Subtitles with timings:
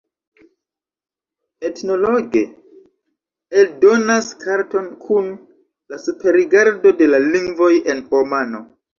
[1.67, 2.39] Ethnologue
[3.63, 5.27] eldonas karton kun
[5.93, 8.63] la superrigardo de la lingvoj en Omano.